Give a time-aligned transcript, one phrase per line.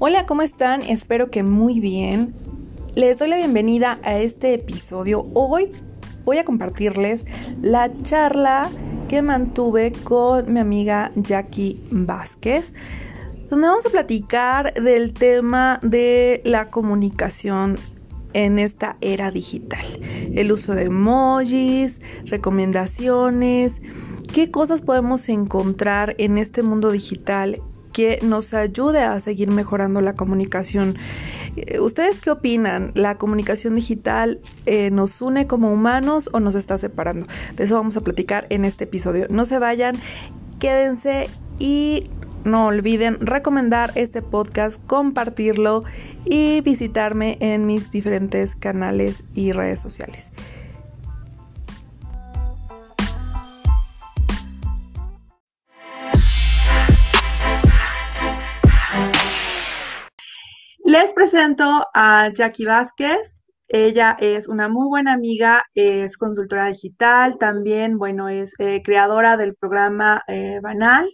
[0.00, 0.82] Hola, ¿cómo están?
[0.82, 2.32] Espero que muy bien.
[2.94, 5.26] Les doy la bienvenida a este episodio.
[5.34, 5.72] Hoy
[6.24, 7.26] voy a compartirles
[7.62, 8.70] la charla
[9.08, 12.72] que mantuve con mi amiga Jackie Vázquez,
[13.50, 17.74] donde vamos a platicar del tema de la comunicación
[18.34, 19.84] en esta era digital.
[20.32, 23.82] El uso de emojis, recomendaciones,
[24.32, 27.60] qué cosas podemos encontrar en este mundo digital
[27.98, 30.96] que nos ayude a seguir mejorando la comunicación.
[31.56, 32.92] Eh, ¿Ustedes qué opinan?
[32.94, 37.26] ¿La comunicación digital eh, nos une como humanos o nos está separando?
[37.56, 39.26] De eso vamos a platicar en este episodio.
[39.30, 39.96] No se vayan,
[40.60, 42.08] quédense y
[42.44, 45.82] no olviden recomendar este podcast, compartirlo
[46.24, 50.30] y visitarme en mis diferentes canales y redes sociales.
[61.00, 63.40] Les presento a Jackie Vázquez.
[63.68, 69.54] Ella es una muy buena amiga, es consultora digital, también, bueno, es eh, creadora del
[69.54, 71.08] programa eh, Banal.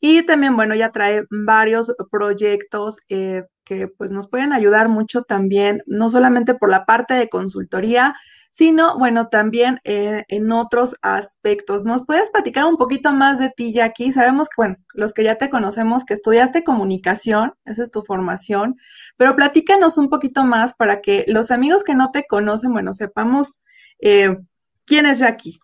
[0.00, 5.82] Y también, bueno, ella trae varios proyectos eh, que pues nos pueden ayudar mucho también,
[5.86, 8.16] no solamente por la parte de consultoría,
[8.56, 11.84] sino, bueno, también eh, en otros aspectos.
[11.84, 14.12] ¿Nos puedes platicar un poquito más de ti, Jackie?
[14.12, 18.76] Sabemos que, bueno, los que ya te conocemos, que estudiaste comunicación, esa es tu formación,
[19.18, 23.52] pero platícanos un poquito más para que los amigos que no te conocen, bueno, sepamos
[23.98, 24.38] eh,
[24.86, 25.60] quién es Jackie.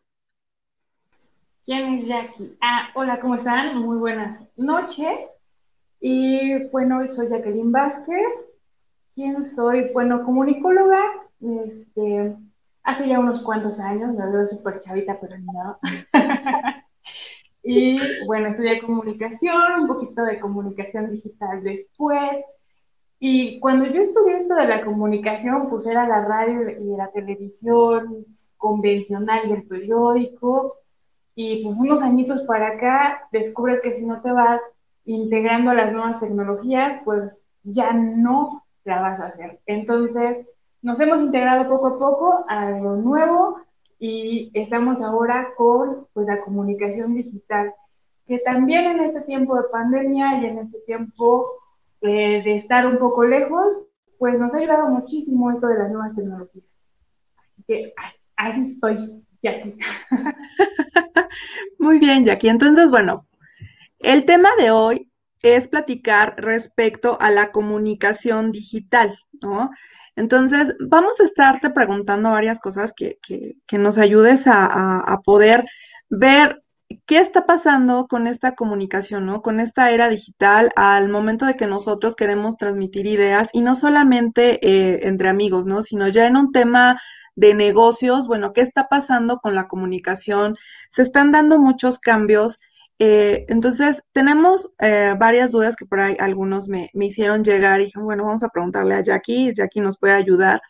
[1.65, 2.59] ¿Quién es Jackie?
[2.61, 3.79] Ah, hola, ¿cómo están?
[3.79, 5.19] Muy buenas noches.
[5.99, 8.53] Y bueno, soy Jacqueline Vázquez.
[9.15, 9.91] ¿Quién soy?
[9.95, 11.01] Bueno, comunicóloga,
[11.41, 12.37] este,
[12.85, 15.79] hace ya unos cuantos años, me veo súper chavita, pero no.
[17.63, 22.45] y bueno, estudié comunicación, un poquito de comunicación digital después.
[23.19, 28.27] Y cuando yo estudié esto de la comunicación, pues era la radio y la televisión
[28.57, 30.77] convencional y el periódico.
[31.35, 34.61] Y pues unos añitos para acá descubres que si no te vas
[35.05, 39.61] integrando a las nuevas tecnologías, pues ya no la vas a hacer.
[39.67, 40.47] Entonces,
[40.83, 43.61] nos hemos integrado poco a poco a lo nuevo
[43.99, 47.73] y estamos ahora con pues, la comunicación digital,
[48.27, 51.47] que también en este tiempo de pandemia y en este tiempo
[52.01, 53.85] eh, de estar un poco lejos,
[54.19, 56.65] pues nos ha ayudado muchísimo esto de las nuevas tecnologías.
[57.53, 57.95] Así que
[58.37, 59.79] así estoy, Jackie.
[61.79, 62.49] Muy bien, Jackie.
[62.49, 63.27] Entonces, bueno,
[64.01, 69.71] el tema de hoy es platicar respecto a la comunicación digital, ¿no?
[70.17, 73.19] Entonces, vamos a estarte preguntando varias cosas que,
[73.73, 75.65] nos ayudes a, poder
[76.11, 76.63] ver
[77.07, 79.41] qué está pasando con esta comunicación, ¿no?
[79.43, 84.61] Con esta era digital al momento de que nosotros queremos transmitir ideas y no solamente
[84.67, 85.83] eh, entre amigos, ¿no?
[85.83, 87.01] Sino ya en un tema
[87.35, 90.57] de negocios, bueno, ¿qué está pasando con la comunicación?
[90.91, 92.61] Se están dando muchos cambios
[93.05, 97.99] eh, entonces, tenemos eh, varias dudas que por ahí algunos me, hicieron llegar y dije,
[97.99, 100.63] bueno, vamos a preguntarle a Jackie, Jackie nos puede ayudar,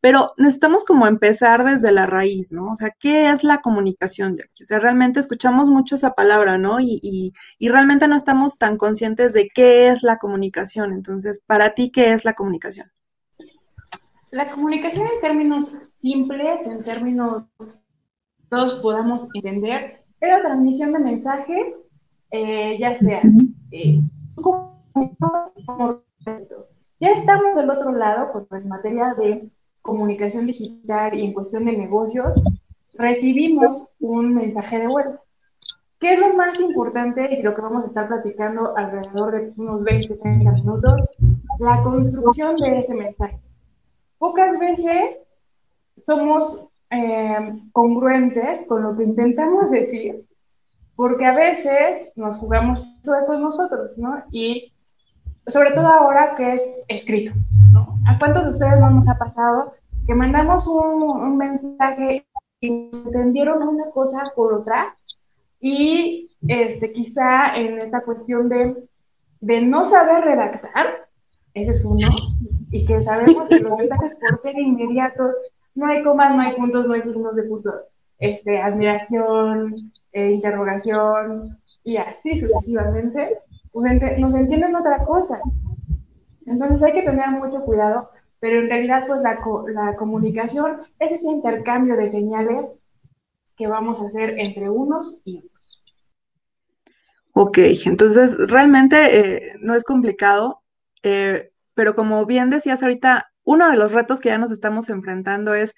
[0.00, 2.72] pero necesitamos como empezar desde la raíz, ¿no?
[2.72, 4.64] O sea, ¿qué es la comunicación, Jackie?
[4.64, 6.80] O sea, realmente escuchamos mucho esa palabra, ¿no?
[6.80, 10.92] Y, y realmente no estamos tan conscientes de qué es la comunicación.
[10.92, 12.90] Entonces, para ti, ¿qué es la comunicación?
[14.32, 17.44] La comunicación en términos simples, en términos
[18.48, 21.66] todos podamos entender, pero transmisión de mensajes,
[22.30, 23.22] eh, ya sea
[23.70, 24.00] eh,
[26.98, 29.48] ya estamos del otro lado, pues en materia de
[29.82, 32.42] comunicación digital y en cuestión de negocios,
[32.94, 35.20] recibimos un mensaje de vuelta.
[35.98, 39.82] ¿Qué es lo más importante y lo que vamos a estar platicando alrededor de unos
[39.84, 40.92] 20, 30 minutos?
[41.58, 43.40] La construcción de ese mensaje.
[44.18, 45.26] Pocas veces
[45.96, 50.24] somos eh, congruentes con lo que intentamos decir,
[50.94, 52.80] porque a veces nos jugamos
[53.26, 54.22] con nosotros, ¿no?
[54.30, 54.72] Y
[55.46, 57.32] sobre todo ahora que es escrito,
[57.72, 57.98] ¿no?
[58.06, 59.74] ¿A cuántos de ustedes no nos ha pasado
[60.06, 62.26] que mandamos un, mensaje
[62.60, 64.96] y entendieron una cosa por otra?
[65.60, 68.88] Y este, quizá en esta cuestión de,
[69.40, 71.08] de no saber redactar,
[71.54, 72.08] ese es uno,
[72.70, 75.34] y que sabemos que los mensajes por ser inmediatos
[75.76, 77.72] no hay comas, no hay puntos, no hay signos de punto,
[78.18, 79.74] este, admiración,
[80.12, 83.38] eh, interrogación y así sucesivamente,
[83.70, 85.38] pues nos entienden otra cosa.
[86.46, 89.38] Entonces hay que tener mucho cuidado, pero en realidad pues la,
[89.72, 92.72] la comunicación es ese intercambio de señales
[93.56, 95.82] que vamos a hacer entre unos y otros.
[97.32, 100.62] Ok, entonces realmente eh, no es complicado,
[101.02, 105.54] eh, pero como bien decías ahorita, uno de los retos que ya nos estamos enfrentando
[105.54, 105.74] es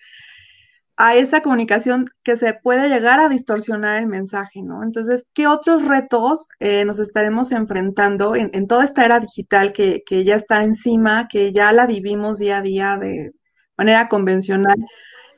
[0.97, 4.83] a esa comunicación que se puede llegar a distorsionar el mensaje, ¿no?
[4.83, 10.25] Entonces, ¿qué otros retos eh, nos estaremos enfrentando en, toda esta era digital que, que,
[10.25, 13.33] ya está encima, que ya la vivimos día a día de
[13.77, 14.77] manera convencional?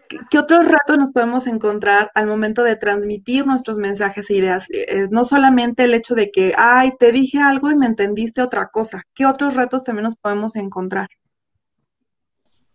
[0.08, 4.66] ¿Qué, qué otros retos nos podemos encontrar al momento de transmitir nuestros mensajes e ideas?
[4.70, 8.68] Eh, no solamente el hecho de que, ay, te dije algo y me entendiste otra
[8.68, 9.02] cosa.
[9.14, 11.08] ¿Qué otros retos también nos podemos encontrar?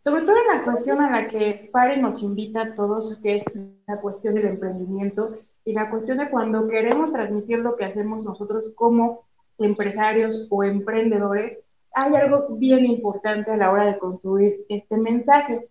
[0.05, 3.45] Sobre todo en la cuestión a la que Pare nos invita a todos, que es
[3.87, 8.71] la cuestión del emprendimiento y la cuestión de cuando queremos transmitir lo que hacemos nosotros
[8.75, 9.25] como
[9.57, 11.57] empresarios o emprendedores,
[11.91, 15.67] hay algo bien importante a la hora de construir este mensaje.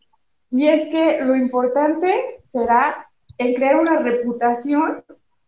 [0.51, 3.09] Y es que lo importante será
[3.39, 5.01] el crear una reputación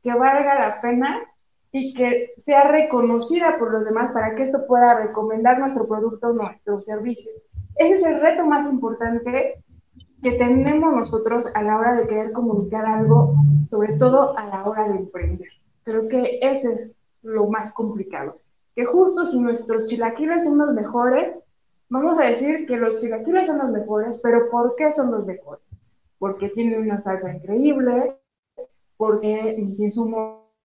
[0.04, 1.24] que valga la pena
[1.72, 6.80] y que sea reconocida por los demás para que esto pueda recomendar nuestro producto, nuestro
[6.80, 7.32] servicio.
[7.78, 9.62] Ese es el reto más importante
[10.23, 13.34] que tenemos nosotros a la hora de querer comunicar algo,
[13.67, 15.49] sobre todo a la hora de emprender.
[15.84, 16.93] Creo que ese es
[17.23, 18.40] lo más complicado.
[18.75, 21.37] Que justo si nuestros chilaquiles son los mejores,
[21.90, 25.62] vamos a decir que los chilaquiles son los mejores, pero ¿por qué son los mejores?
[26.19, 28.17] Porque tienen una salsa increíble,
[28.96, 30.58] porque mis insumos,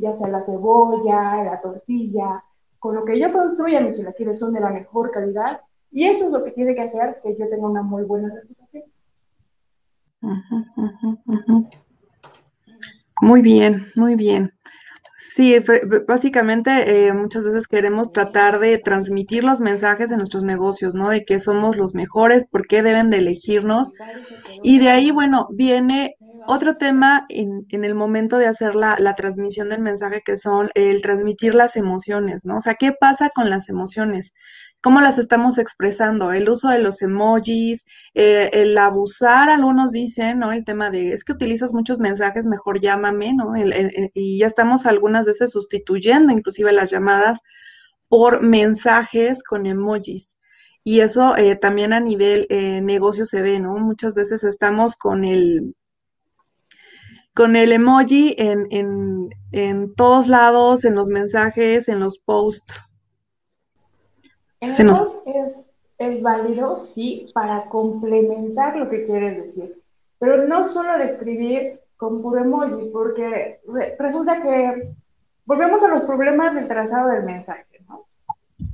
[0.00, 2.44] ya sea la cebolla, la tortilla,
[2.78, 5.60] con lo que yo construya mis chilaquiles son de la mejor calidad
[5.92, 8.84] y eso es lo que tiene que hacer que yo tenga una muy buena reputación.
[13.20, 14.50] Muy bien, muy bien.
[15.34, 15.56] Sí,
[16.08, 21.10] básicamente eh, muchas veces queremos tratar de transmitir los mensajes de nuestros negocios, ¿no?
[21.10, 23.92] De que somos los mejores, por qué deben de elegirnos.
[24.62, 26.16] Y de ahí, bueno, viene
[26.46, 30.70] otro tema en, en el momento de hacer la, la, transmisión del mensaje, que son
[30.74, 32.58] el transmitir las emociones, ¿no?
[32.58, 34.32] O sea, ¿qué pasa con las emociones?
[34.82, 37.84] cómo las estamos expresando, el uso de los emojis,
[38.14, 40.52] eh, el abusar, algunos dicen, ¿no?
[40.52, 43.54] El tema de, es que utilizas muchos mensajes, mejor llámame, ¿no?
[43.54, 47.40] El, el, y ya estamos algunas veces sustituyendo inclusive las llamadas
[48.08, 50.36] por mensajes con emojis.
[50.84, 53.78] Y eso eh, también a nivel eh, negocio se ve, ¿no?
[53.78, 55.76] Muchas veces estamos con el,
[57.34, 62.74] con el emoji en, en, en todos lados, en los mensajes, en los posts.
[64.60, 65.10] El nos...
[65.26, 69.82] es, es válido, sí, para complementar lo que quieres decir,
[70.18, 73.60] pero no solo describir con puro emoji, porque
[73.98, 74.92] resulta que
[75.44, 78.06] volvemos a los problemas del trazado del mensaje, ¿no?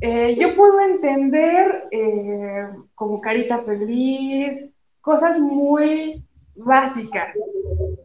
[0.00, 4.70] Eh, yo puedo entender eh, como carita feliz,
[5.00, 7.34] cosas muy básicas,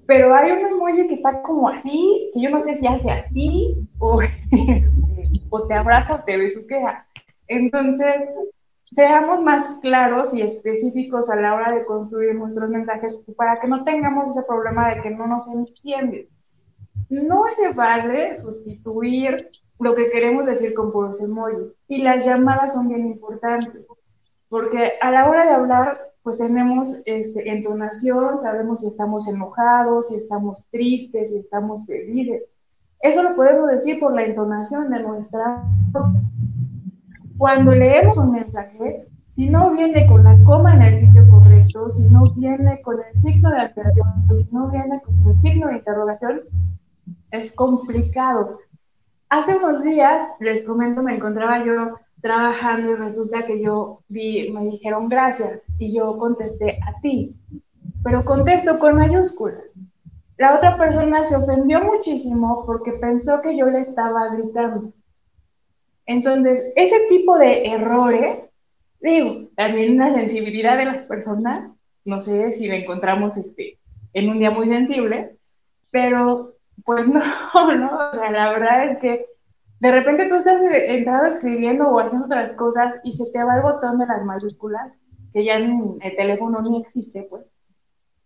[0.05, 3.75] pero hay un emoji que está como así, que yo no sé si hace así,
[3.99, 4.19] o,
[5.49, 7.05] o te abraza o te besuquea.
[7.47, 8.15] Entonces,
[8.85, 13.83] seamos más claros y específicos a la hora de construir nuestros mensajes para que no
[13.83, 16.27] tengamos ese problema de que no nos entienden.
[17.09, 19.37] No se vale sustituir
[19.79, 23.85] lo que queremos decir con puros emojis y las llamadas son bien importantes
[24.53, 30.15] porque a la hora de hablar pues tenemos este, entonación, sabemos si estamos enojados, si
[30.15, 32.43] estamos tristes, si estamos felices.
[33.01, 36.07] Eso lo podemos decir por la entonación de nuestra voz.
[37.37, 42.07] Cuando leemos un mensaje, si no viene con la coma en el sitio correcto, si
[42.09, 46.41] no viene con el signo de admiración, si no viene con el signo de interrogación,
[47.31, 48.59] es complicado.
[49.27, 55.09] Hace unos días, les comento, me encontraba yo trabajando y resulta que yo me dijeron
[55.09, 57.35] gracias y yo contesté a ti,
[58.01, 59.61] pero contesto con mayúsculas.
[60.37, 64.93] La otra persona se ofendió muchísimo porque pensó que yo le estaba gritando.
[66.05, 68.53] Entonces, ese tipo de errores,
[69.01, 71.71] digo, también una sensibilidad de las personas,
[72.05, 73.77] no sé si la encontramos este,
[74.13, 75.35] en un día muy sensible,
[75.91, 76.53] pero
[76.85, 77.19] pues no,
[77.75, 79.25] no, o sea, la verdad es que
[79.83, 83.63] de repente tú estás entrado escribiendo o haciendo otras cosas y se te va el
[83.63, 84.93] botón de las mayúsculas,
[85.33, 87.43] que ya en el teléfono ni existe, pues,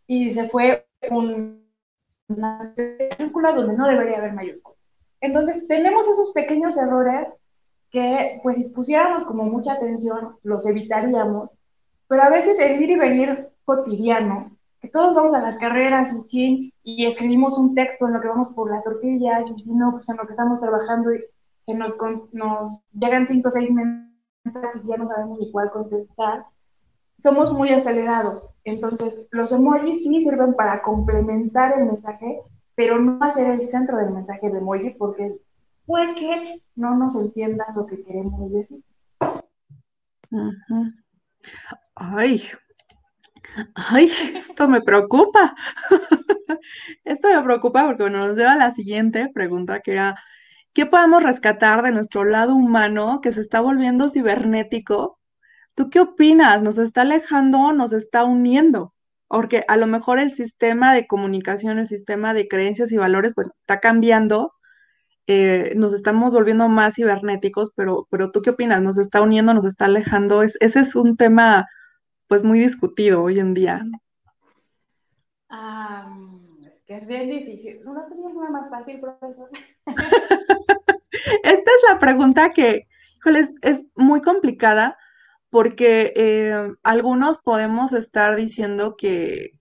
[0.06, 1.68] y se fue un,
[2.28, 2.76] una
[3.18, 4.78] mayúscula donde no debería haber mayúsculas.
[5.20, 7.28] Entonces, tenemos esos pequeños errores
[7.90, 11.50] que pues si pusiéramos como mucha atención, los evitaríamos,
[12.08, 16.72] pero a veces el ir y venir cotidiano, que todos vamos a las carreras y,
[16.84, 20.08] y escribimos un texto en lo que vamos por las tortillas, y si no, pues
[20.10, 21.24] en lo que estamos trabajando, y
[21.68, 21.98] se nos,
[22.32, 26.46] nos llegan cinco o seis mensajes y ya no sabemos de cuál contestar,
[27.22, 28.54] somos muy acelerados.
[28.64, 32.40] Entonces, los emojis sí sirven para complementar el mensaje,
[32.76, 35.36] pero no hacer el centro del mensaje de emoji, porque
[35.86, 38.82] puede que no nos entiendan lo que queremos decir.
[41.96, 42.44] Ay,
[43.76, 45.54] ay, esto me preocupa.
[47.04, 50.16] Esto me preocupa porque nos lleva a la siguiente pregunta, que era,
[50.78, 55.20] ¿qué podemos rescatar de nuestro lado humano que se está volviendo cibernético?
[55.74, 56.62] ¿Tú qué opinas?
[56.62, 58.94] ¿Nos está alejando o nos está uniendo?
[59.28, 63.48] Porque a lo mejor el sistema de comunicación, el sistema de creencias y valores, pues
[63.56, 64.54] está cambiando,
[65.26, 68.80] eh, nos estamos volviendo más cibernéticos, pero, pero ¿tú qué opinas?
[68.84, 70.44] ¿Nos está uniendo, nos está alejando?
[70.44, 71.66] Es, ese es un tema
[72.28, 73.84] pues muy discutido hoy en día.
[75.50, 76.27] Ah,
[76.98, 77.82] es bien difícil.
[77.84, 79.50] ¿No tenías una más fácil, profesor?
[81.44, 82.88] Esta es la pregunta que,
[83.18, 84.98] híjole, es, muy complicada
[85.50, 89.52] porque eh, algunos podemos estar diciendo que,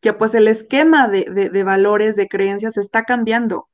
[0.00, 3.68] que pues el esquema de, de- valores, de creencias está cambiando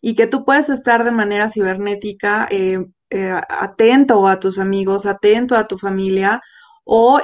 [0.00, 5.56] y que tú puedes estar de manera cibernética eh, eh, atento a tus amigos, atento
[5.56, 6.42] a tu familia
[6.84, 7.20] o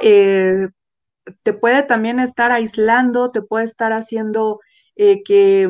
[1.43, 4.59] te puede también estar aislando, te puede estar haciendo
[4.95, 5.69] eh, que,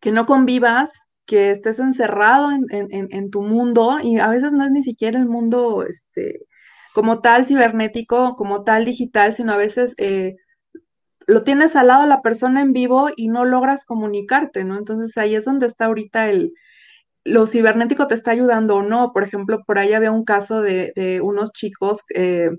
[0.00, 0.92] que no convivas,
[1.26, 5.18] que estés encerrado en, en- en- tu mundo y a veces no es ni siquiera
[5.18, 6.40] el mundo este,
[6.94, 10.36] como tal cibernético, como tal digital, sino a veces eh,
[11.26, 14.78] lo tienes al lado la persona en vivo y no logras comunicarte, ¿no?
[14.78, 16.52] Entonces ahí es donde está ahorita el,
[17.24, 19.12] lo cibernético te está ayudando o no.
[19.12, 22.50] Por ejemplo, por ahí había un caso de, de unos chicos eh,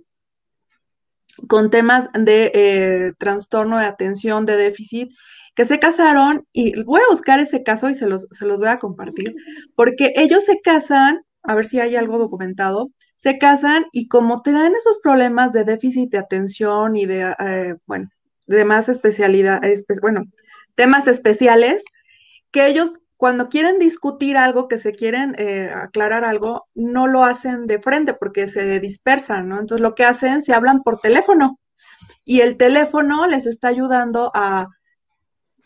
[1.47, 5.11] con temas de eh, trastorno de atención, de déficit,
[5.55, 8.69] que se casaron y voy a buscar ese caso y se los, se los voy
[8.69, 9.35] a compartir,
[9.75, 14.73] porque ellos se casan, a ver si hay algo documentado, se casan y como traen
[14.73, 18.07] esos problemas de déficit de atención y de, eh, bueno,
[18.47, 20.23] de demás especialidad, espe- bueno,
[20.75, 21.83] temas especiales,
[22.51, 27.67] que ellos cuando quieren discutir algo, que se quieren eh, aclarar algo, no lo hacen
[27.67, 29.59] de frente porque se dispersan, ¿no?
[29.59, 31.59] Entonces lo que hacen, se hablan por teléfono
[32.25, 34.69] y el teléfono les está ayudando a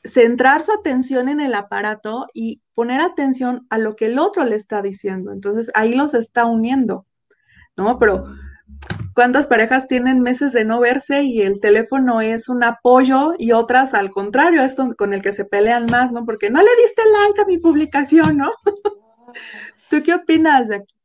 [0.03, 4.57] centrar su atención en el aparato y poner atención a lo que el otro le
[4.57, 5.31] está diciendo.
[5.31, 7.05] Entonces ahí los está uniendo,
[7.77, 7.99] ¿no?
[7.99, 8.25] Pero
[9.15, 13.93] ¿cuántas parejas tienen meses de no verse y el teléfono es un apoyo y otras
[13.95, 16.25] al contrario, es con el que se pelean más, ¿no?
[16.25, 18.51] Porque no le diste like a mi publicación, ¿no?
[19.89, 20.95] ¿Tú qué opinas de aquí?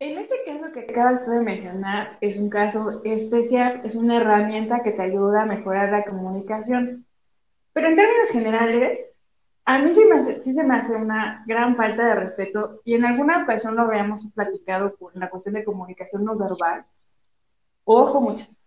[0.00, 4.92] En este caso que acabas de mencionar, es un caso especial, es una herramienta que
[4.92, 7.06] te ayuda a mejorar la comunicación.
[7.72, 9.00] Pero en términos generales,
[9.64, 12.94] a mí sí, me hace- sí se me hace una gran falta de respeto y
[12.94, 16.86] en alguna ocasión lo habíamos platicado con la cuestión de comunicación no verbal.
[17.84, 18.58] Ojo, muchachos.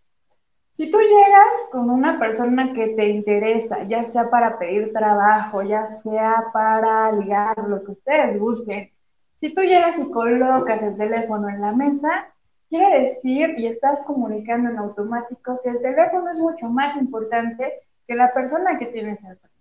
[0.74, 5.88] Si tú llegas con una persona que te interesa, ya sea para pedir trabajo, ya
[5.88, 8.92] sea para ligar, lo que ustedes busquen,
[9.38, 12.28] si tú llegas y colocas el teléfono en la mesa,
[12.70, 17.74] quiere decir y estás comunicando en automático que el teléfono es mucho más importante
[18.06, 19.58] que la persona que tienes al frente.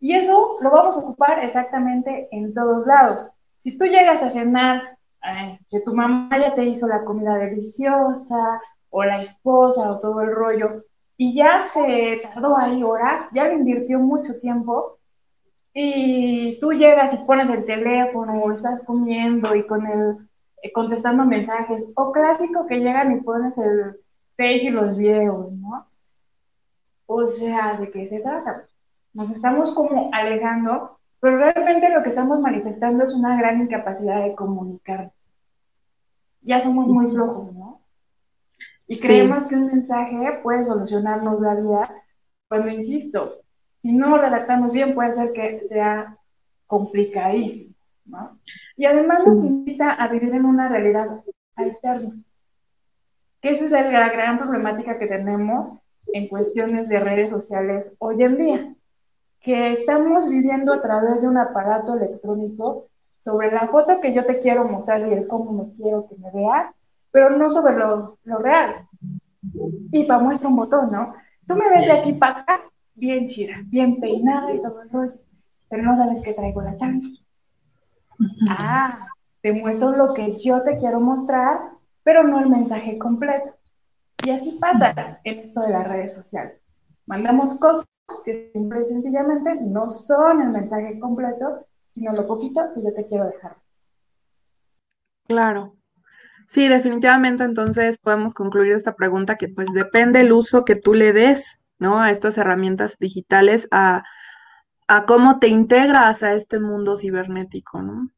[0.00, 3.32] Y eso lo vamos a ocupar exactamente en todos lados.
[3.50, 8.60] Si tú llegas a cenar, eh, que tu mamá ya te hizo la comida deliciosa,
[8.90, 10.84] o la esposa, o todo el rollo,
[11.16, 14.98] y ya se tardó ahí horas, ya le invirtió mucho tiempo,
[15.72, 20.16] y tú llegas y pones el teléfono, o estás comiendo y con el
[20.62, 23.96] eh, contestando mensajes, o clásico que llegan y pones el
[24.36, 25.86] Face y los videos, ¿no?
[27.06, 28.66] O sea, ¿de qué se trata?
[29.12, 34.34] Nos estamos como alejando, pero realmente lo que estamos manifestando es una gran incapacidad de
[34.34, 35.12] comunicar.
[36.40, 37.69] Ya somos muy flojos, ¿no?
[38.90, 41.94] Y Sí, creemos que un mensaje puede solucionarnos la vida,
[42.48, 43.36] cuando insisto,
[43.80, 46.18] si no lo redactamos bien, puede ser que sea
[46.66, 48.36] complicadísimo, ¿no?
[48.76, 51.22] Y además nos sí, invita a vivir en una realidad
[51.54, 52.20] alterna,
[53.40, 55.78] que esa es la gran problemática que tenemos
[56.12, 58.74] en cuestiones de redes sociales hoy en día,
[59.40, 62.88] que estamos viviendo a través de un aparato electrónico
[63.20, 66.32] sobre la foto que yo te quiero mostrar y el cómo me quiero que me
[66.32, 66.72] veas,
[67.10, 68.86] pero no sobre lo, lo real.
[69.92, 71.14] Y para muestra un botón, ¿no?
[71.46, 72.56] Tú me ves de aquí para acá,
[72.94, 75.14] bien chida, bien peinada y todo el rollo,
[75.68, 77.10] pero no sabes que traigo la chancla.
[78.48, 79.08] Ah,
[79.40, 81.70] te muestro lo que yo te quiero mostrar,
[82.02, 83.54] pero no el mensaje completo.
[84.24, 86.60] Y así pasa en esto de las redes sociales.
[87.06, 87.86] Mandamos cosas
[88.24, 93.06] que simple y sencillamente no son el mensaje completo, sino lo poquito que yo te
[93.06, 93.56] quiero dejar.
[95.26, 95.79] claro.
[96.50, 101.12] Sí, definitivamente entonces podemos concluir esta pregunta que pues depende el uso que tú le
[101.12, 102.00] des, ¿no?
[102.02, 104.02] A estas herramientas digitales, a,
[104.88, 108.10] a cómo te integras a este mundo cibernético, ¿no?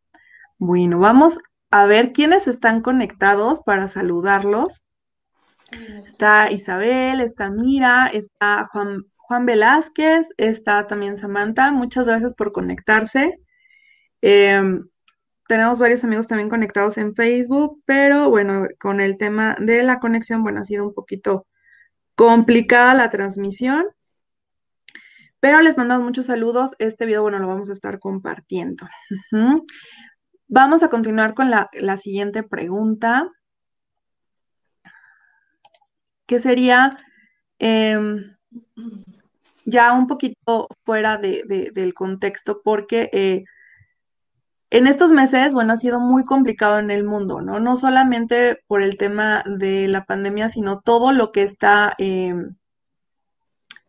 [0.57, 4.87] Bueno, vamos a ver quiénes están conectados para saludarlos.
[6.03, 11.71] Está Isabel, está Mira, está Juan, Juan Velázquez, está también Samantha.
[11.71, 13.39] Muchas gracias por conectarse.
[14.23, 14.89] Em,
[15.52, 20.42] tenemos varios amigos también conectados en Facebook, pero bueno, con el tema de la conexión,
[20.42, 21.47] bueno, ha sido un poquito
[22.14, 23.85] complicada la transmisión.
[25.40, 26.75] Pero les mandamos muchos saludos.
[26.78, 28.88] Este video, bueno, lo vamos a estar compartiendo.
[30.49, 31.68] Vamos a continuar con la,
[31.99, 33.28] siguiente pregunta,
[36.25, 36.97] que sería
[37.59, 38.37] em,
[39.66, 43.44] ya un poquito fuera del contexto, porque eh,
[44.73, 47.61] en estos meses, bueno, ha sido muy complicado en el mundo, ¿no?
[47.61, 52.57] No solamente por el tema de la pandemia, sino todo lo que está em,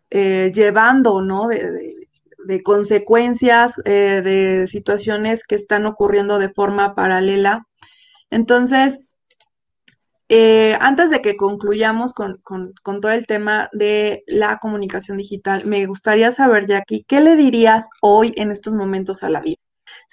[0.09, 1.47] eh, llevando, ¿no?
[1.47, 7.65] de, consecuencias eh, de situaciones que están ocurriendo de forma paralela.
[8.29, 9.05] Entonces,
[10.27, 12.41] eh, antes de que concluyamos con,
[13.01, 18.33] todo el tema de la comunicación digital, me gustaría saber, Jackie, ¿qué le dirías hoy
[18.35, 19.62] en estos momentos a la vida?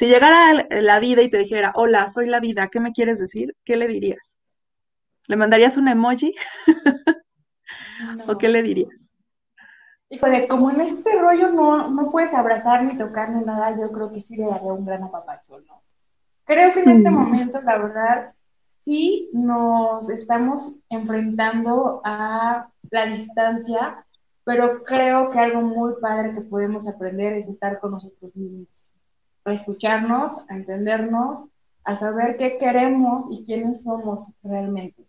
[0.00, 3.54] Si llegara la vida y te dijera, hola, soy la vida, ¿qué me quieres decir?
[3.66, 4.38] ¿Qué le dirías?
[5.28, 6.34] ¿Le mandarías un emoji?
[8.26, 9.10] ¿O qué le dirías?
[10.08, 14.10] Híjole, como en este rollo no, no puedes abrazar ni tocar ni nada, yo creo
[14.10, 15.82] que sí le daría un gran apapacho, ¿no?
[16.44, 17.14] Creo que en este mm.
[17.14, 18.32] momento, la verdad,
[18.82, 24.06] sí nos estamos enfrentando a la distancia,
[24.44, 28.66] pero creo que algo muy padre que podemos aprender es estar con nosotros mismos,
[29.44, 31.48] a escucharnos, a entendernos,
[31.84, 35.04] a saber qué queremos y quiénes somos realmente.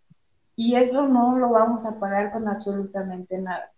[0.56, 3.72] Y eso no lo vamos a pagar con absolutamente nada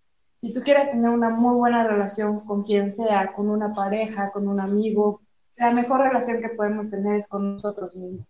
[0.45, 4.47] si tú quieres tener una muy buena relación con quien sea, con una pareja, con
[4.47, 5.23] un amigo,
[5.57, 8.27] la mejor relación que podemos tener es con nosotros mismos.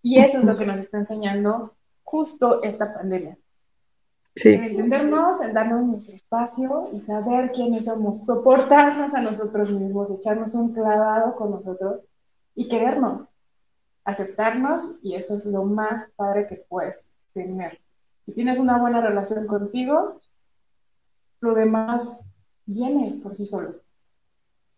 [0.00, 3.36] Y eso es lo que nos está enseñando justo esta pandemia.
[4.36, 4.50] Sí.
[4.50, 10.74] entendernos, en darnos nuestro espacio y saber quiénes somos, soportarnos a nosotros mismos, echarnos un
[10.74, 12.02] clavado con nosotros
[12.54, 13.28] y querernos,
[14.04, 17.80] aceptarnos y eso es lo más padre que puedes tener.
[18.26, 20.20] Si tienes una buena relación contigo,
[21.40, 22.26] lo demás
[22.66, 23.76] viene por sí solo.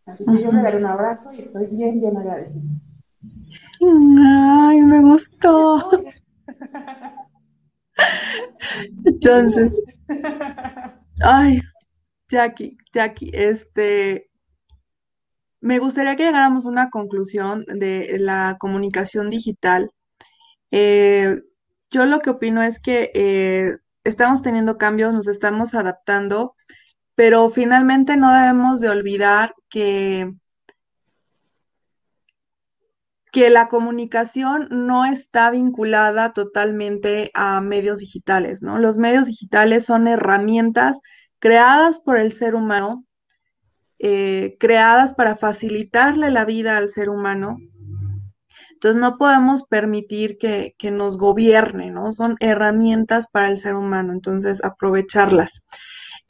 [0.07, 2.63] Así que yo le daré un abrazo y estoy bien, bien agradecida.
[3.83, 5.91] Ay, me gustó.
[9.05, 9.81] Entonces,
[11.23, 11.61] ay,
[12.29, 14.31] Jackie, Jackie, este,
[15.61, 19.91] me gustaría que llegáramos a una conclusión de la comunicación digital.
[20.71, 21.41] Eh,
[21.91, 26.55] yo lo que opino es que eh, estamos teniendo cambios, nos estamos adaptando,
[27.15, 30.33] pero finalmente no debemos de olvidar que,
[33.33, 38.79] que la comunicación no está vinculada totalmente a medios digitales, ¿no?
[38.79, 41.01] Los medios digitales son herramientas
[41.39, 43.05] creadas por el ser humano,
[43.99, 47.59] eh, creadas para facilitarle la vida al ser humano,
[48.79, 52.13] entonces no podemos permitir que, nos gobierne, ¿no?
[52.13, 55.65] Son herramientas para el ser humano, entonces aprovecharlas.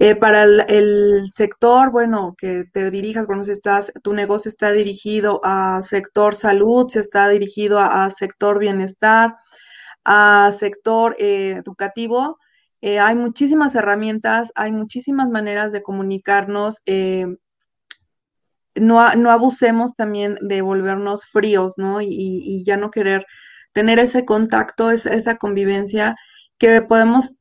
[0.00, 5.40] Eh, para el, sector, bueno, que te dirijas, bueno, si estás, tu negocio está dirigido
[5.44, 9.36] a sector salud, si está dirigido a, sector bienestar,
[10.04, 12.38] a sector eh, educativo,
[12.80, 16.82] eh, hay muchísimas herramientas, hay muchísimas maneras de comunicarnos
[18.80, 22.00] no, abusemos también de volvernos fríos, ¿no?
[22.00, 23.26] Y, ya no querer
[23.72, 26.16] tener ese contacto, esa, convivencia
[26.58, 27.37] que podemos,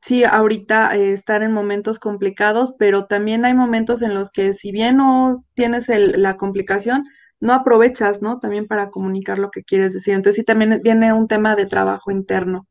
[0.00, 4.72] sí, ahorita eh, estar en momentos complicados, pero también hay momentos en los que si
[4.72, 7.04] bien no tienes la complicación,
[7.40, 8.38] no aprovechas, ¿no?
[8.38, 10.14] También para comunicar lo que quieres decir.
[10.14, 12.66] Entonces sí, también viene un tema de trabajo interno.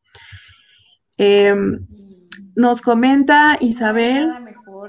[1.17, 1.87] Em,
[2.55, 4.31] nos comenta Isabel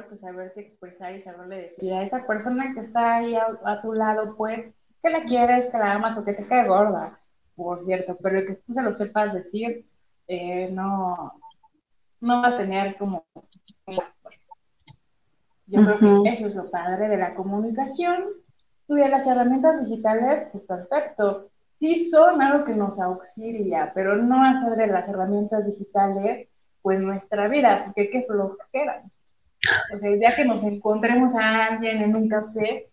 [0.09, 4.35] que saberte expresar y saberle decir a esa persona que está ahí a, tu lado,
[4.37, 4.73] pues,
[5.03, 7.19] que la quieres, que la amas o que te cae gorda,
[7.57, 9.87] por cierto, pero que tú se lo sepas decir,
[10.29, 11.33] eh, no,
[12.21, 13.25] no va a tener como...
[15.67, 18.25] Yo creo que eso es lo padre de la comunicación
[18.89, 21.49] y de las herramientas digitales, pues perfecto.
[21.79, 26.49] Sí son algo que nos auxilia, pero no hacer de las herramientas digitales
[26.83, 29.03] pues nuestra vida, porque qué flojera.
[29.95, 32.89] O sea, ya que nos encontremos a alguien en un café,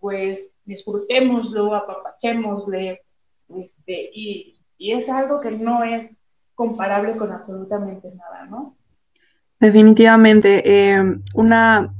[0.00, 3.02] pues disfrutémoslo, apapachémosle,
[3.48, 6.10] este, y, es algo que no es
[6.54, 8.76] comparable con absolutamente nada, ¿no?
[9.60, 11.02] Definitivamente, eh,
[11.34, 11.94] una,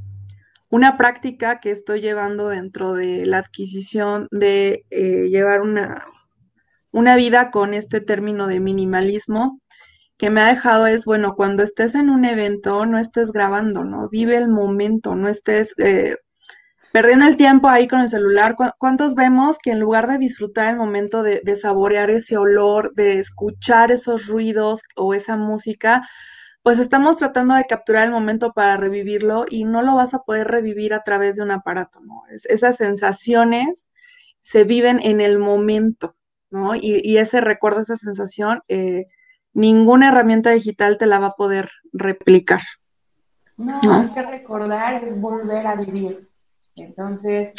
[0.69, 6.07] una práctica que estoy llevando dentro de la adquisición de eh, llevar una,
[6.91, 9.61] una vida con este término de minimalismo
[10.17, 14.09] que me ha dejado es, bueno, cuando estés en un evento, no estés grabando, ¿no?
[14.09, 16.17] Vive el momento, no estés eh,
[16.93, 18.57] perdiendo el tiempo ahí con el celular.
[18.79, 23.19] ¿Cuántos vemos que en lugar de disfrutar el momento de, de saborear ese olor, de
[23.19, 26.09] escuchar esos ruidos o esa música,
[26.63, 30.47] pues estamos tratando de capturar el momento para revivirlo y no lo vas a poder
[30.49, 32.23] revivir a través de un aparato, ¿no?
[32.29, 33.89] esas sensaciones
[34.43, 36.15] se viven en el momento,
[36.51, 36.75] ¿no?
[36.75, 39.07] Y, ese recuerdo, esa sensación, eh,
[39.55, 42.61] ninguna herramienta digital te la va a poder replicar.
[43.57, 46.29] No, hay que recordar es volver a vivir.
[46.77, 47.53] Entonces,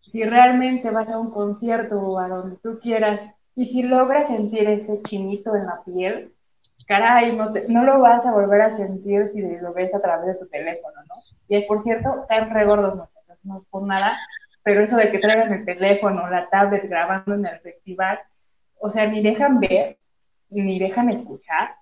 [0.00, 4.68] si realmente vas a un concierto o a donde tú quieras y si logras sentir
[4.68, 6.32] ese chinito en la piel,
[6.86, 10.34] caray, no, no lo vas a volver a sentir si lo ves a través de
[10.34, 11.14] tu teléfono, ¿no?
[11.48, 14.16] Y por cierto, están regordos nosotros, no es por nada,
[14.62, 18.18] pero eso de que traigan el teléfono, la tablet grabando en el festival,
[18.78, 19.98] o sea, ni dejan ver,
[20.50, 21.76] ni dejan escuchar,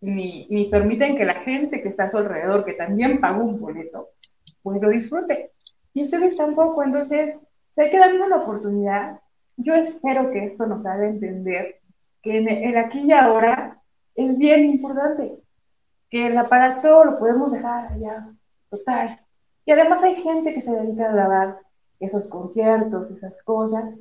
[0.00, 3.60] ni, ni permiten que la gente que está a su alrededor, que también pagó un
[3.60, 4.10] boleto,
[4.62, 5.52] pues lo disfrute.
[5.96, 7.36] Y ustedes tampoco, entonces,
[7.72, 9.18] si hay que darle una oportunidad.
[9.56, 11.80] Yo espero que esto nos haga entender
[12.20, 13.80] que en el aquí y ahora
[14.14, 15.40] es bien importante
[16.10, 18.28] que el aparato lo podemos dejar allá,
[18.68, 19.20] total.
[19.64, 21.60] Y además hay gente que se dedica a grabar
[21.98, 23.94] esos conciertos, esas cosas,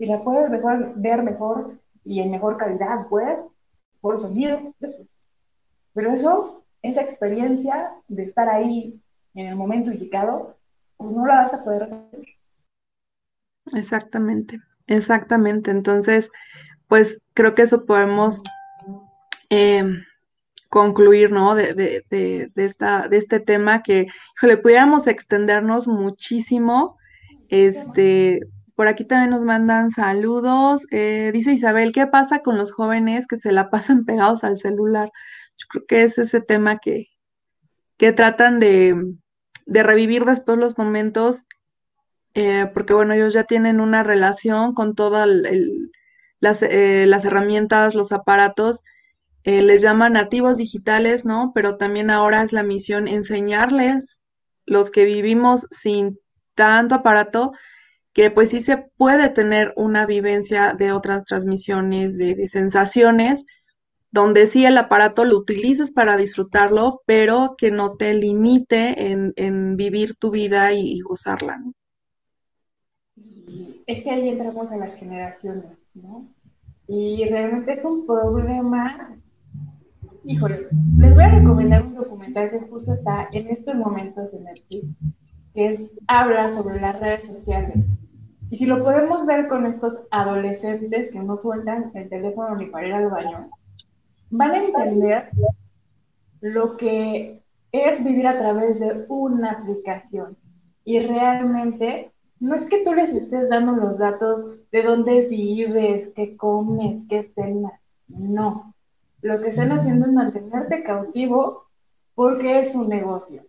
[0.00, 0.50] y la puedes
[0.96, 3.38] ver mejor y en mejor calidad, pues,
[4.00, 5.06] por sonido, después.
[5.94, 9.00] Pero eso, esa experiencia de estar ahí
[9.34, 10.55] en el momento indicado,
[10.96, 11.88] pues no la vas a poder.
[13.74, 15.70] Exactamente, exactamente.
[15.70, 16.30] Entonces,
[16.88, 18.42] pues creo que eso podemos
[19.50, 19.84] eh,
[20.68, 21.54] concluir, ¿no?
[21.54, 24.06] De, de, de, de, esta, de este tema que,
[24.36, 26.96] híjole, pudiéramos extendernos muchísimo.
[27.48, 28.40] Este,
[28.74, 30.86] por aquí también nos mandan saludos.
[30.90, 35.10] Eh, dice Isabel, ¿qué pasa con los jóvenes que se la pasan pegados al celular?
[35.56, 37.06] Yo creo que es ese tema que,
[37.96, 38.94] que tratan de,
[39.66, 41.46] de revivir después los momentos,
[42.34, 45.28] eh, porque bueno, ellos ya tienen una relación con todas
[46.40, 48.82] las, eh, las herramientas, los aparatos
[49.46, 51.52] eh, les llaman nativos digitales, ¿no?
[51.54, 54.20] Pero también ahora es la misión enseñarles,
[54.66, 56.18] los que vivimos sin
[56.56, 57.52] tanto aparato,
[58.12, 63.44] que pues sí se puede tener una vivencia de otras transmisiones, de, sensaciones,
[64.10, 70.14] donde sí el aparato lo utilices para disfrutarlo, pero que no te limite en, vivir
[70.14, 71.72] tu vida y, gozarla, ¿no?
[73.86, 76.28] Es que ahí entramos en las generaciones, ¿no?
[76.88, 79.16] Y realmente es un problema
[80.28, 80.66] Híjole,
[80.98, 84.84] les voy a recomendar un documental que justo está en estos momentos en Netflix,
[85.54, 87.84] que habla sobre las redes sociales.
[88.50, 92.88] Y si lo podemos ver con estos adolescentes que no sueltan el teléfono ni para
[92.88, 93.48] ir al baño,
[94.30, 95.30] van a entender
[96.40, 100.36] lo que es vivir a través de una aplicación.
[100.84, 106.36] Y realmente no es que tú les estés dando los datos de dónde vives, qué
[106.36, 107.80] comes, qué cenas.
[108.08, 108.74] No
[109.26, 111.66] lo que están haciendo es mantenerte cautivo
[112.14, 113.44] porque es un negocio.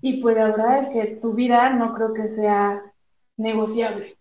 [0.00, 2.82] Y pues la verdad es que tu vida no creo que sea
[3.36, 4.16] negociable.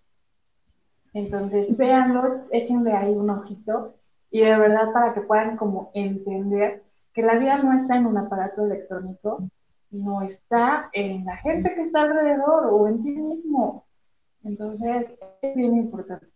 [1.14, 3.96] Entonces, véanlo, échenle ahí un ojito
[4.32, 8.18] y de verdad para que puedan como entender que la vida no está en un
[8.18, 9.50] aparato electrónico,
[9.92, 13.86] no está en la gente que está alrededor o en ti mismo.
[14.44, 16.28] Entonces, es bien importante.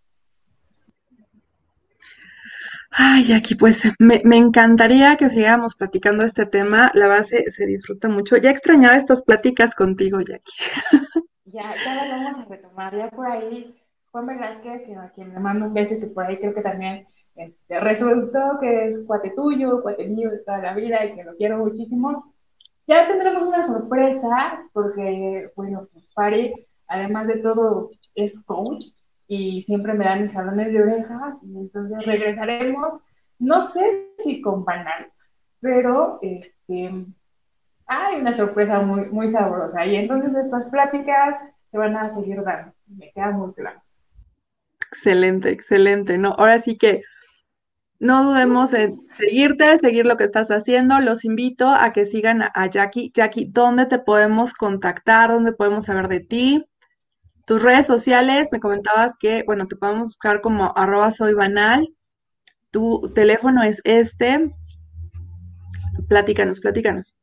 [2.98, 6.92] Ay, aquí pues me, encantaría que siguiéramos platicando este tema.
[6.94, 8.38] La base se, disfruta mucho.
[8.38, 10.54] Ya extrañaba estas pláticas contigo, Jackie.
[11.48, 12.98] Ya, ya las vamos a retomar.
[12.98, 13.82] Ya por ahí,
[14.12, 17.80] Juan Velázquez, a quien le mando un beso, que por ahí creo que también este,
[17.80, 21.58] resultó que es cuate tuyo, cuate mío de toda la vida y que lo quiero
[21.58, 22.34] muchísimo.
[22.88, 26.54] Ya tendremos una sorpresa, porque, bueno, pues Fari,
[26.88, 28.86] además de todo, es coach
[29.28, 33.02] y siempre me dan mis jalones de orejas y entonces regresaremos,
[33.40, 35.12] no sé si con banal,
[35.60, 36.92] pero este,
[37.88, 41.38] hay una sorpresa muy, muy sabrosa y entonces estas pláticas
[41.72, 43.82] se van a seguir dando, me queda muy claro.
[44.88, 46.36] Excelente, excelente, ¿no?
[46.38, 47.02] Ahora sí que
[48.00, 51.00] no dudemos en seguirte, seguir lo que estás haciendo.
[51.00, 53.12] Los invito a que sigan a Jackie.
[53.14, 55.30] Jackie, ¿dónde te podemos contactar?
[55.30, 56.66] ¿Dónde podemos saber de ti?
[57.46, 61.88] Tus redes sociales, me comentabas que, bueno, te podemos buscar como arroba soy banal.
[62.72, 64.54] Tu teléfono es este.
[66.08, 67.16] Platícanos, platícanos.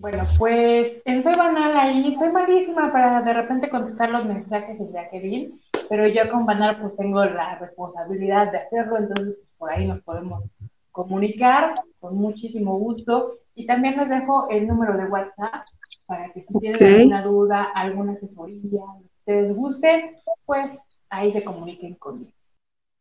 [0.00, 4.94] Bueno, pues en Soy Banal ahí, soy malísima para de repente contestar los mensajes en
[4.94, 5.60] Jacqueline,
[5.90, 10.00] pero yo con Banal pues tengo la responsabilidad de hacerlo, entonces pues, por ahí nos
[10.00, 10.48] podemos
[10.90, 13.40] comunicar con muchísimo gusto.
[13.54, 15.66] Y también les dejo el número de WhatsApp
[16.06, 18.84] para que si tienen alguna duda, alguna asesoría,
[19.26, 20.78] que les guste, pues
[21.10, 22.32] ahí se comuniquen conmigo.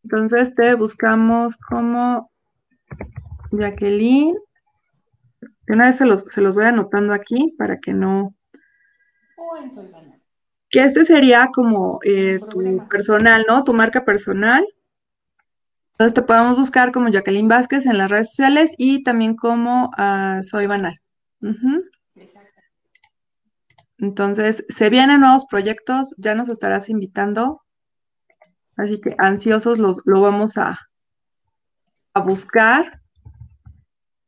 [0.04, 2.30] Entonces te buscamos como
[3.54, 4.36] Jacqueline
[5.70, 8.36] de una vez se los, se los voy anotando aquí para que no...
[10.68, 13.64] Que este sería como eh, tu personal, ¿no?
[13.64, 14.66] Tu marca personal.
[15.92, 20.42] Entonces te podemos buscar como Jacqueline Vázquez en las redes sociales y también como uh,
[20.42, 21.00] Soy Banal.
[24.00, 27.62] Entonces, se vienen nuevos proyectos, ya nos estarás invitando.
[28.76, 30.80] Así que ansiosos los, lo vamos a,
[32.16, 33.02] a buscar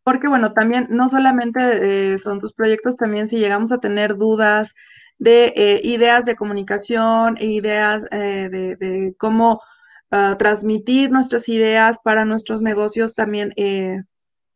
[0.03, 4.73] porque bueno, también no solamente eh, son tus proyectos, también si llegamos a tener dudas
[5.19, 9.61] de eh, ideas de comunicación, ideas eh, de, cómo
[10.09, 13.53] ah, transmitir nuestras ideas para nuestros negocios, también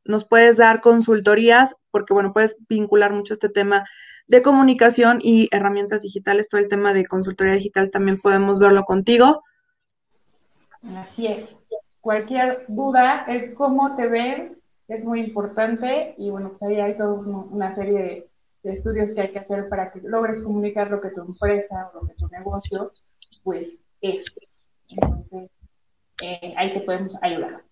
[0.04, 3.86] nos puedes dar consultorías, porque bueno, puedes vincular mucho este tema
[4.28, 9.44] de comunicación y herramientas digitales, todo el tema de consultoría digital también podemos verlo contigo.
[10.98, 11.56] Así es.
[12.02, 17.14] Cualquier duda, el cómo te ven, es muy importante y bueno, pues ahí hay toda
[17.14, 18.30] una serie de,
[18.64, 22.08] estudios que hay que hacer para que logres comunicar lo que tu empresa o lo
[22.08, 22.92] que tu negocio
[23.44, 24.26] pues es.
[24.90, 25.52] Entonces,
[26.24, 27.64] eh, ahí te podemos ayudar.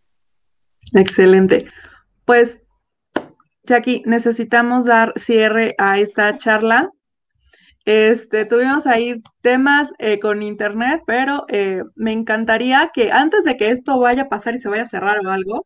[0.94, 1.66] Excelente.
[2.26, 2.62] Pues,
[3.64, 6.92] Jackie, necesitamos dar cierre a esta charla.
[7.86, 13.72] Este, tuvimos ahí temas eh, con internet, pero eh, me encantaría que antes de que
[13.72, 15.66] esto vaya a pasar y se vaya a cerrar o algo,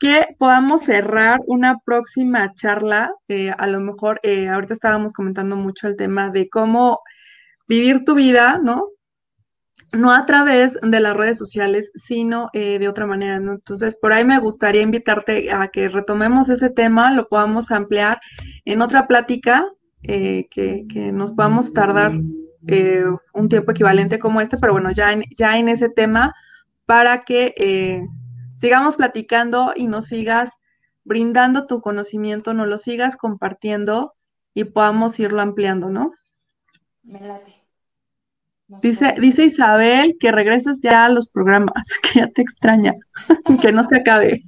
[0.00, 3.12] que podamos cerrar una próxima charla.
[3.28, 7.00] Eh, a lo mejor eh, ahorita estábamos comentando mucho el tema de cómo
[7.68, 8.88] vivir tu vida, ¿no?
[9.92, 13.52] No a través de las redes sociales, sino eh, de otra manera, ¿no?
[13.52, 18.20] Entonces, por ahí me gustaría invitarte a que retomemos ese tema, lo podamos ampliar
[18.64, 19.66] en otra plática,
[20.02, 25.58] que, que, nos podamos tardar un tiempo equivalente como este, pero bueno, ya en, ya
[25.58, 26.34] en ese tema,
[26.86, 28.06] para que
[28.60, 30.58] sigamos platicando y nos sigas
[31.04, 34.14] brindando tu conocimiento, nos lo sigas compartiendo
[34.54, 36.12] y podamos irlo ampliando, ¿no?
[37.02, 37.54] Me late.
[38.82, 42.94] dice, dice Isabel que regreses ya a los programas, que ya te extraña,
[43.60, 44.42] que no se acabe.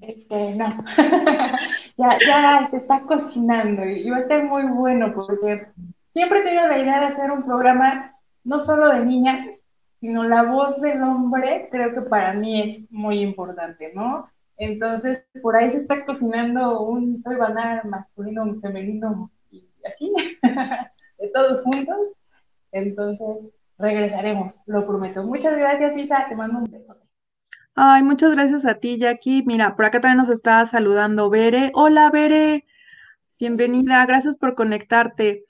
[0.00, 0.68] Este, no,
[1.96, 5.66] ya, ya se está cocinando y va a estar muy bueno porque
[6.10, 9.59] siempre he tenido la idea de hacer un programa no solo de niñas,
[10.00, 14.28] sino la voz del hombre creo que para mí es muy importante, ¿no?
[14.56, 21.62] Entonces, por ahí se está cocinando un soy banal masculino, femenino y así, de todos
[21.62, 21.96] juntos.
[22.72, 23.38] Entonces,
[23.78, 25.22] regresaremos, lo prometo.
[25.22, 26.96] Muchas gracias, Isa, te mando un beso.
[27.74, 29.42] Ay, muchas gracias a ti, Jackie.
[29.46, 31.72] Mira, por acá también nos está saludando Bere.
[31.74, 32.66] Hola, Bere.
[33.38, 35.44] Bienvenida, gracias por conectarte.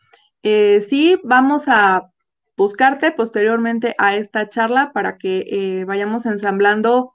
[0.44, 2.12] Eh, sí, vamos a
[2.60, 7.14] buscarte posteriormente a esta charla para que eh, vayamos ensamblando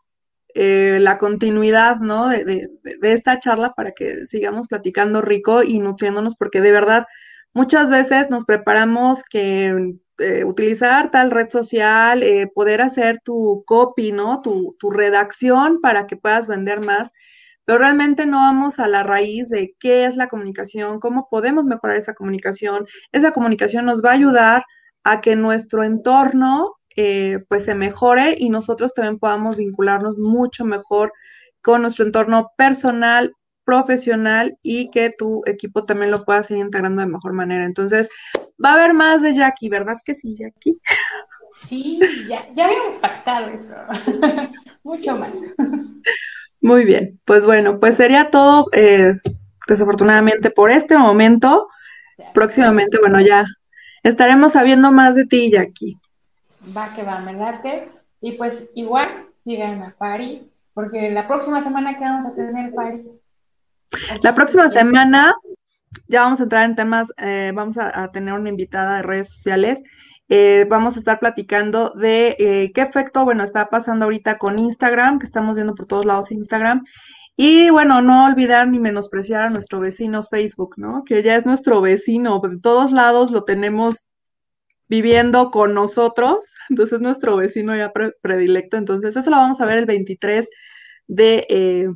[0.56, 2.30] eh, la continuidad, ¿no?
[2.30, 2.68] De,
[3.04, 7.06] esta charla para que sigamos platicando rico y nutriéndonos, porque de verdad
[7.54, 12.24] muchas veces nos preparamos que eh, utilizar tal red social,
[12.56, 14.42] poder hacer tu copy, ¿no?
[14.42, 17.12] Tu, tu redacción para que puedas vender más
[17.66, 21.98] pero realmente no vamos a la raíz de qué es la comunicación, cómo podemos mejorar
[21.98, 22.86] esa comunicación.
[23.12, 24.64] Esa comunicación nos va a ayudar
[25.06, 31.14] a que nuestro entorno eh, pues se mejore y nosotros también podamos vincularnos mucho mejor
[31.62, 37.08] con nuestro entorno personal, profesional y que tu equipo también lo pueda seguir integrando de
[37.08, 37.66] mejor manera.
[37.66, 38.10] Entonces,
[38.64, 40.80] va a haber más de Jackie, ¿verdad que sí, Jackie?
[41.68, 44.52] Sí, ya, ya habíamos pactado eso.
[44.84, 45.32] mucho más.
[46.62, 49.14] Muy bien, pues bueno, pues sería todo eh,
[49.68, 51.68] desafortunadamente por este momento.
[52.34, 53.46] Próximamente, bueno, ya
[54.10, 56.00] estaremos sabiendo más de ti, Jackie.
[56.76, 57.90] Va que va, me late.
[58.22, 59.10] Y pues igual
[59.44, 63.04] sigan a Pari, porque la próxima semana que vamos a tener, Pari.
[64.22, 65.36] La próxima semana
[66.08, 69.84] ya vamos a entrar en temas, eh, vamos a, tener una invitada de redes sociales.
[70.28, 75.20] Eh, vamos a estar platicando de eh, qué efecto, bueno, está pasando ahorita con Instagram,
[75.20, 76.84] que estamos viendo por todos lados Instagram,
[77.38, 81.04] y bueno, no olvidar ni menospreciar a nuestro vecino Facebook, ¿no?
[81.06, 84.10] Que ya es nuestro vecino, de todos lados lo tenemos
[84.88, 89.80] viviendo con nosotros, entonces es nuestro vecino ya predilecto, entonces eso lo vamos a ver
[89.80, 90.48] el 23
[91.08, 91.94] de,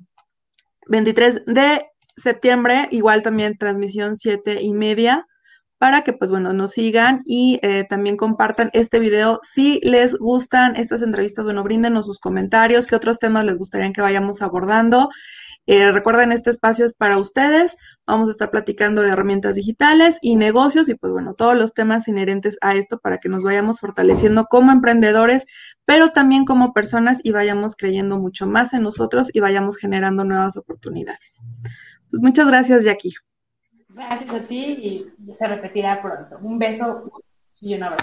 [0.88, 1.86] 23 eh, de
[2.18, 5.26] septiembre, igual también transmisión siete y media,
[5.80, 9.40] para que pues bueno, nos sigan y eh, también compartan este video.
[9.42, 14.02] Si les gustan estas entrevistas, bueno, bríndenos sus comentarios, qué otros temas les gustaría que
[14.02, 15.10] vayamos abordando.
[15.72, 17.76] Eh, recuerden, este espacio es para ustedes.
[18.06, 22.08] Vamos a estar platicando de herramientas digitales y negocios y pues bueno, todos los temas
[22.08, 25.46] inherentes a esto para que nos vayamos fortaleciendo como emprendedores,
[25.86, 30.58] pero también como personas y vayamos creyendo mucho más en nosotros y vayamos generando nuevas
[30.58, 31.42] oportunidades.
[32.10, 33.14] Pues muchas gracias, Jackie.
[34.00, 36.38] Gracias a ti y se repetirá pronto.
[36.42, 37.12] Un beso
[37.60, 37.98] y un abrazo.